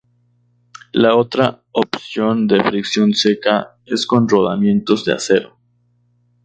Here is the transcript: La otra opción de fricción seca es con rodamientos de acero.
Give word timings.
La 0.93 1.15
otra 1.15 1.61
opción 1.73 2.47
de 2.47 2.63
fricción 2.63 3.13
seca 3.13 3.77
es 3.85 4.07
con 4.07 4.27
rodamientos 4.27 5.05
de 5.05 5.13
acero. 5.13 5.59